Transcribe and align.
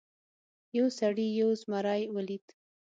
یو 0.77 0.87
سړي 0.99 1.27
یو 1.39 1.49
زمری 1.61 2.01
ولید. 2.15 2.45